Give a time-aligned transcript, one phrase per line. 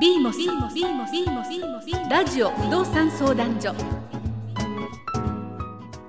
[0.00, 3.72] ビーモスビーモスビーモスビーモスビーモスラジオ不動産相談所。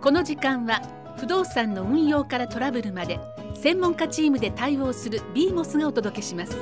[0.02, 0.82] この時間は
[1.18, 3.20] 不動産の運用からトラブルまで
[3.54, 6.58] 専門家チームで対応するビーモスがお届けします。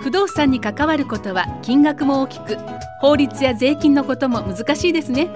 [0.00, 2.56] 不動産に関わることは金額も大きく
[3.02, 5.28] 法律や税金のことも難しいですね。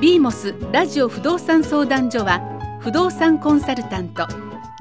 [0.00, 2.40] ビーモスラジオ不動産相談所は
[2.80, 4.26] 不動産コンサルタント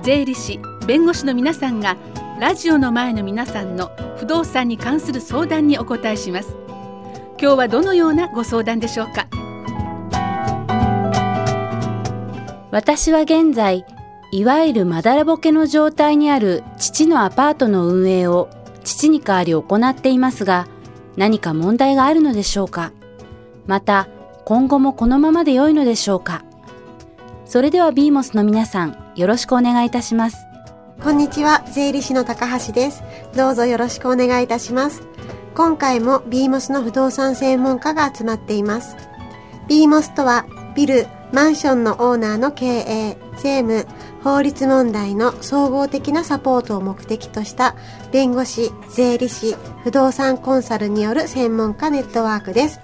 [0.03, 1.97] 税理士弁護士の皆さんが
[2.39, 6.55] ラジオの前の皆さんの不動産に関する相談にお答えします。
[7.41, 9.27] 今日はどのようなご相談でしょうか。
[12.71, 13.85] 私は現在、
[14.31, 18.47] いわゆるまだらぼけの状態にある父のアパートの運営を
[18.85, 20.67] 父に代わり行っていますが、
[21.17, 22.93] 何か問題があるのでしょうか？
[23.67, 24.07] また、
[24.45, 26.45] 今後もこのままで良いのでしょうか？
[27.43, 30.37] それではビーモスの皆さん、よろしくお願いいたします。
[31.03, 33.03] こんにちは、税理士の高橋です。
[33.35, 35.03] どうぞよろしくお願いいたします。
[35.55, 38.95] 今回もビーモスの不動産専門家が集まっています。
[39.67, 43.87] ビーモスとは、ビル、マンションのオーナーの経営、政務、
[44.23, 47.75] 法律問題の総合的なサポートを目的とした
[48.11, 52.79] 弁護士、税理士、不動産コンサルによる専門家ネットワークです。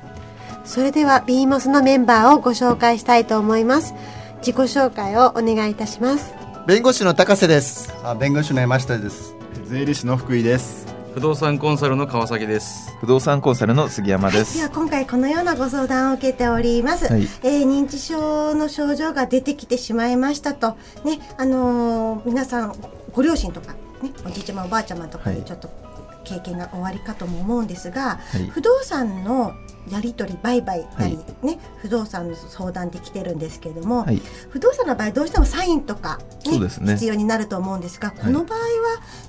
[0.65, 3.93] それではビーモスのメンバーをご紹介したいと思います。
[4.39, 6.47] 自己紹介をお願いいたします。
[6.67, 9.33] 弁護士の高瀬ですあ弁護士の山下です
[9.67, 12.95] 税理士の福井です不動産コンサルの川崎です。
[12.99, 14.37] 不動産コンサルの杉山で。
[14.37, 17.23] ですは今回このようなご相談を受けております、はい。
[17.41, 20.77] えー認知症の症状が出てきてしまいましたと。
[21.03, 22.75] ねあのー皆さん
[23.13, 23.73] ご両親とか
[24.03, 25.39] ねおじいちゃまおばあちゃまとかはい。
[25.39, 25.86] でちょっと
[26.27, 28.47] 経験が終わりかとも思うんですが、い。
[28.49, 29.53] 不動産の
[29.89, 34.21] やり取り売買なり、はね不動産の相談で来てるんですけれども、はい。
[34.49, 36.93] 不動産の場合どうしてもサインとか、そうですね。
[36.93, 38.65] 必要になると思うんですが、この場合は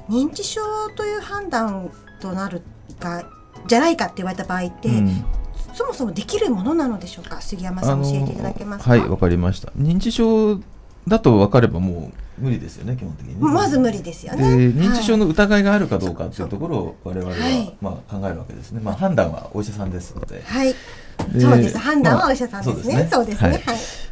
[0.09, 0.61] 認知症
[0.97, 2.63] という判断となる
[2.99, 3.25] か
[3.67, 5.25] じゃないかって言われた場合って、うん。
[5.75, 7.41] そもそもできるものなのでしょうか？
[7.41, 9.71] 杉山さん教えていただけますか、はい、わかりました。
[9.79, 10.59] 認知症
[11.09, 13.41] だと分かればもう無理ですよね、基本的にね。
[13.41, 17.77] まず無理ですよでね認知症の疑いがあるかどうかっていうところを我々は、はい。
[17.81, 20.75] まあ、考えるわけですね、まあ、判断はお医者さんですので、はい、
[21.33, 21.79] でそうです。
[21.79, 23.51] 判断はお医者さんですね、まあそうですね。
[23.51, 23.61] はい。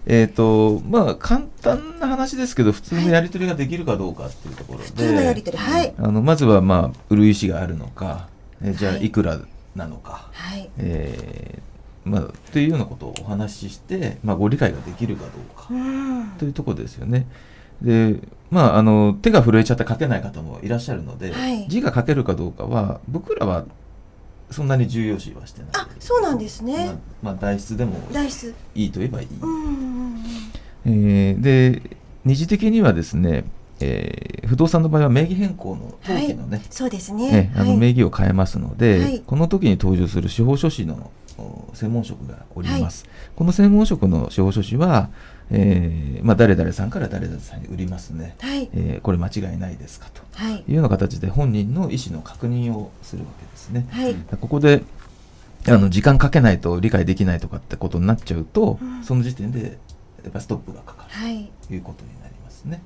[0.09, 5.63] えーとまあ、簡単な話ですけど普通のやり取りができるかどうかっていうところで、普通のやり取り。
[5.63, 5.95] はい。
[5.99, 8.29] あのまずは、まあ、売る意思があるのか、
[8.63, 9.07] えじゃあはい。
[9.07, 9.39] いくら
[9.75, 10.69] なのか、はい。
[10.79, 11.76] えー
[12.07, 16.29] まあ、というようなことをお話しして、まあ、ご理解ができるかどうかうん。
[16.39, 17.27] というところですよね。
[17.83, 21.69] でまあ、あの手が震えちゃって書けない方もいらっしゃるので、はい。
[21.69, 23.65] 字が書けるかどうかは僕らは
[24.51, 25.69] そんなに重要視はしてない。
[25.75, 27.99] あそうなんですまあね、まあ、代筆でも
[28.75, 30.25] いいと言えばいい、うんうん
[30.87, 31.11] うん。
[31.11, 31.83] えーで
[32.25, 33.45] 二次的にはですね、
[33.81, 37.31] えー不動産の場合は名義変更の登記のね、そうですね。
[37.33, 37.79] ねあのはい。
[37.79, 39.21] 名義を変えますので、はい。
[39.27, 45.11] この時に登場する司法書士のお専門職がおります、この専門職の司法書士は、
[45.51, 48.71] えーまあ、誰々さんから誰々さんに売りますね、はい。
[48.73, 50.23] えーこれ間違いないですかと。
[50.35, 50.55] はい。
[50.59, 53.89] いうような形で本人の意思の確認をするわけですね。
[53.91, 54.15] はい。
[54.41, 54.85] ここで
[55.67, 59.03] あの時間かけないと理解できないとかってことになっちゃうと、うん。
[59.03, 59.79] その時点で
[60.23, 61.43] やっぱストップがかかはい。
[61.43, 62.81] るということになりますね。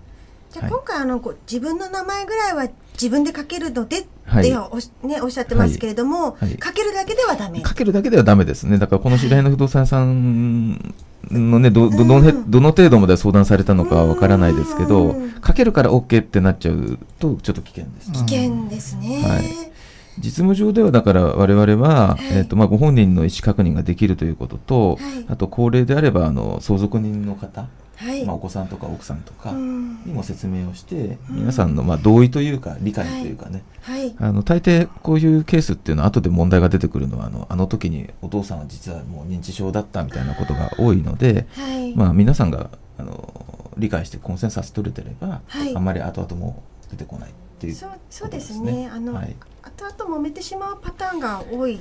[0.50, 0.72] じゃあはい。
[0.72, 4.48] 今回あのご自分の名前ぐらいは自分で書けるのではい。
[4.48, 7.60] っておしねおっしゃってますけれども、書けるだけではダメ。
[7.62, 8.78] かけるだけではダメですね。
[8.78, 10.94] だからこの知り合いの不動産屋さん
[11.30, 18.12] のね、どどのどの程度まで相談されたのかはわからないですけどうん、かけるから OK ってなっちゃうとちょっと危険です。
[18.12, 19.22] 危険ですね。
[19.22, 19.70] はい。
[20.18, 22.38] 実務上ではだから我々は、はい。
[22.38, 25.24] えっとまあ、ご本人の意思確認ができるということと、はい。
[25.28, 27.66] あと高齢であればあの相続人の方
[28.00, 28.24] ははい。
[28.24, 30.02] まあ、お子さんとか奥さんとかうん。
[30.06, 34.14] にも説明をして、皆さんのまあ同意というか理解というかね、はい。
[34.18, 41.94] あの大抵こういうケースっていうのは後で問題が出てくるのはあのあの時にお父さんは実はもう認知症だったみたいなことが多いので、はい。
[41.94, 45.76] まあ、皆さんがあの理解してコンセンサス取れてれば、はい。
[45.76, 48.90] あんまり後々も出てこないっていうそうそうですね。
[48.90, 51.78] あの、はい、後々揉めてしまうパターンが多い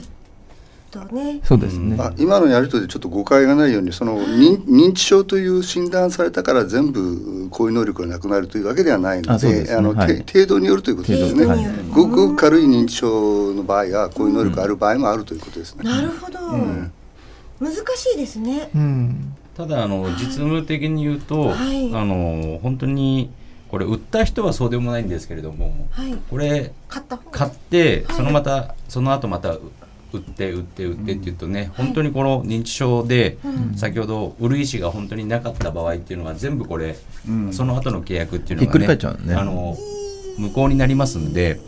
[0.89, 1.39] とね。
[1.43, 10.23] そうですね、あ今のやり取りでちょっと誤解がないようにその認認知症という診断されたから全部こういう能力がなくなるというわけではないのでですあの、ねはい。
[10.23, 11.45] て程度によるということですね。
[11.45, 11.77] 程度による。
[11.91, 15.83] ごくごく軽い認知症の場合はこういう能力がある場合もあるということですね。
[15.83, 16.91] なるほど、ん。
[17.59, 17.79] 難し
[18.15, 18.69] いですね。
[18.73, 19.35] うん。
[19.55, 21.93] ただあの実務的に言うと、はい。
[21.93, 23.29] あの本当に
[23.69, 26.17] これ売った人はそうでもないんですけれどもはい。
[26.29, 27.29] これ買った方。
[27.29, 28.15] が買ってはい。
[28.17, 29.57] そのまたその後また
[30.13, 33.37] 売って売って売ってっていうとね、本当にこの認知症で、
[33.75, 36.95] 先ほど売る意思が本当になかった場合っていうのは全部これ、
[37.27, 37.53] うん。
[37.53, 39.77] その後の契約っていうのが、ね、あの
[40.37, 41.59] 無効になりますんで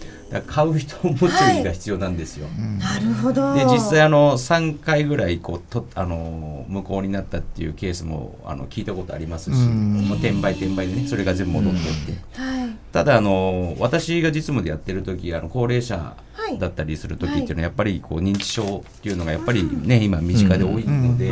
[0.48, 1.26] 買う人も注
[1.60, 2.48] 意が必要なんですよ。
[2.80, 3.54] なるほど。
[3.54, 10.06] で実際あの3回ぐらいこうとあの無効になったっていうケースもあの聞いたことありますし、うん。
[10.08, 11.84] もう転売転売でねそれが全部戻ってっ
[12.16, 12.70] て、はい。
[12.94, 21.32] ただあの私が実務でやってる時あの高齢者はいだったりする時っていうのはやっぱりこう認知症っていうのがやっぱりね今身近で多いので、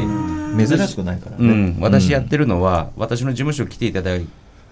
[0.68, 4.18] 珍しくないからうね、ん、私やってるのは、私の事務所来ていただ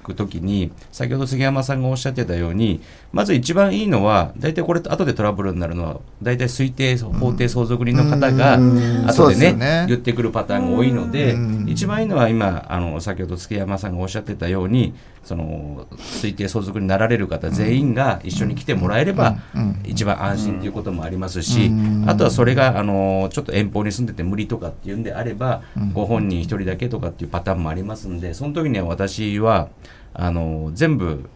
[0.03, 9.07] くときに、先ほど杉山さんがおっしゃってたように、まず一番いいのは、大体これ、後でトラブルになるのは、大体推定法定相続人の方が、うん。
[9.07, 9.85] 後でね。
[9.87, 19.37] 言ってくるパターンが多いのでうん、一番いいのは今、あの先ほど杉山さんがおっしゃってたように、その推定相続になられる方全員が一緒に来てもらえれば、
[19.85, 21.69] 一番安心ということもありますし、
[22.07, 25.61] あとはそれがあのちょっと遠方に住んでて無理とかっていうんであれば、
[25.93, 29.67] ご本人一人だけとかっていうパターンもありますんで、その時には私は
[30.15, 31.29] あの全部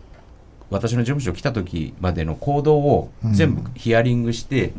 [0.71, 4.73] 私の事務所来た時までの行動を全部ヒアリングして、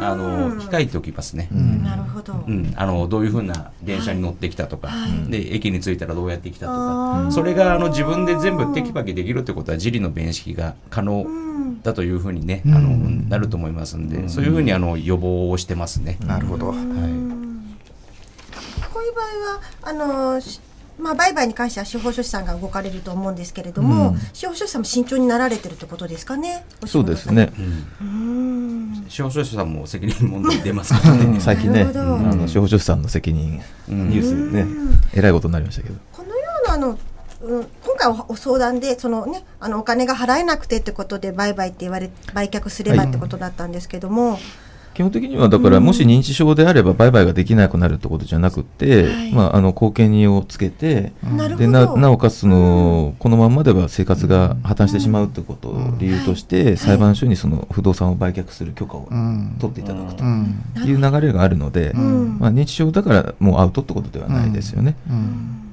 [0.00, 1.48] あの控えておきますね。
[1.50, 5.30] なるほど、うん、あのどういうふうな電車に乗ってきたとか、はい。
[5.30, 7.30] で駅に着いたらどうやって来たとあかー。
[7.30, 11.50] それがあの自分で全部テキパキできるってことは自利の弁識が可能うん。
[11.82, 12.90] だというふうにね、あの
[13.28, 16.18] なると思いますんで、そういうふうにあの予防をしてますね。
[16.20, 16.68] なるほど。
[16.68, 16.76] はい。
[16.76, 16.82] こ
[19.00, 19.92] ういう場合はあ
[20.34, 20.60] のし
[21.00, 26.64] まあ、売買に関しては司法書士さんが動かれると思うんですけれども、司法書士さんも慎重になられてるってことですかね？
[26.86, 27.52] そうですね、
[28.00, 29.06] うーん。
[29.08, 31.40] 司法書士さんも責任問題出ますからね。
[31.40, 34.66] 最近ね、あの司法書士さんの責任、うんニュースでね、
[35.14, 35.94] えらいことになりましたけど。
[36.12, 36.98] このようなあの、
[37.42, 44.38] うん、今回おお相談でそのねあのお金が払えなくてってことで売買って言われ売却すればってことだったんですけども、
[44.94, 49.32] 基本的にはだから、もし認知症であれば売買ができなくなるってことじゃなくて、はい。
[49.32, 59.56] まあ、あの後見人をつけて、なるほでなおかつその、このまんまでは生活が破綻してしまうってことを理由として、裁判所にその不動産を売却する許可をうん。
[59.60, 60.62] 取っていただくとうん。
[60.84, 62.38] いう流れがあるので、ん。
[62.38, 64.96] まあ、認知症だからもうアウトってことではないですよね。
[65.08, 65.72] うん。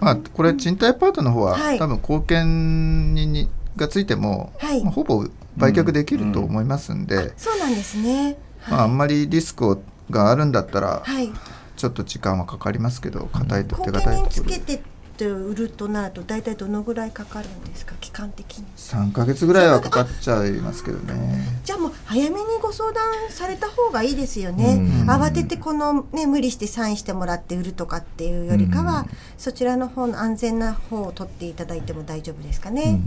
[0.00, 1.78] まあ、これ、賃貸パートの方は、はい。
[1.78, 4.82] 多分後見人にがついても、はい。
[4.84, 5.24] まあほぼ
[5.58, 8.38] 売却できると思いますんで、そうなんですね。
[8.70, 11.30] まあ、あんまりリスクをがあるんだったら、はい。
[11.76, 14.34] ちょっと時間はかかりますけど、硬いと後手堅いところで。
[14.34, 14.82] つけて
[15.18, 17.94] って売るとなると大体どのぐらいかかるんですか？
[18.00, 18.64] 期間的に。
[18.76, 21.60] 3ヶ月ぐらいはかかっちゃいますけどね。
[21.64, 24.76] じゃあもう早めにご相談された方がいいですよね。
[25.02, 29.06] うん慌ててこのね無理してサインしてもらって売るとかっていうよりかは、
[29.38, 33.00] そちらの方の安全な方を取っていただいても大丈夫ですかね。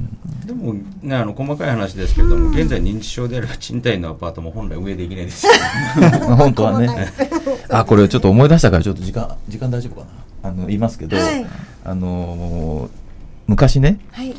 [0.45, 5.53] でも、ね、あの細かい話ですけれども、現在認知症であれば賃貸のアパートも本来運営できないですよ、
[5.99, 7.13] ま あ本当はね。
[7.69, 10.20] あ、これちょっと思い出したから、ちょっと時間、時間大丈夫かな。
[10.43, 11.45] あの、言いますけど、はい
[11.83, 13.01] あのー
[13.47, 14.33] 昔ね、はい。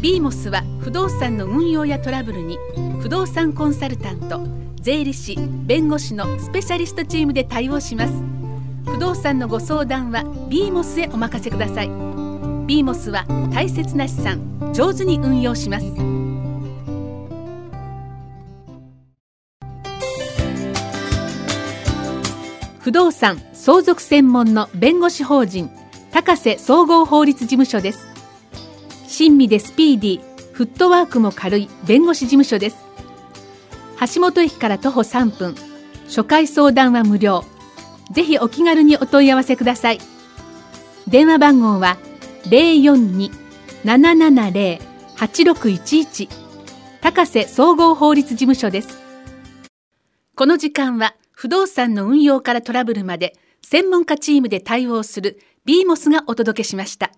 [0.00, 2.58] ビーモスは不動産の運用やトラブルに
[3.00, 4.46] 不動産コンサルタント
[4.82, 8.12] 税理士弁護士のスペシャリストチームで対応します。
[8.84, 11.88] 不動産のご相談はビーモスへお任せください。
[12.66, 15.86] ビーモスは大切な資産上手に運用します。
[22.88, 25.70] 不動産相続専門の弁護士法人
[26.10, 28.08] 高瀬総合法律事務所です。
[29.06, 30.22] 親身でスピーディー
[30.54, 32.78] フットワークも軽い弁護士事務所です。
[34.14, 35.54] 橋本駅から徒歩3分
[36.06, 37.44] 初回相談は無料。
[38.10, 39.98] ぜひお気軽にお問い合わせください。
[41.06, 41.98] 電話番号は
[43.84, 46.30] 042-770-8611
[47.02, 48.98] 高瀬総合法律事務所です。
[50.34, 57.12] この時間は不動産の運用からトラブルまで専門家チームで対応するビーモスがお届けしました。